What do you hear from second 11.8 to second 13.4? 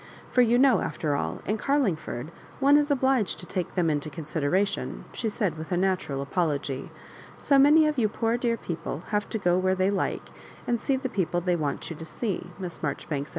you to see," Miss Maijoribanks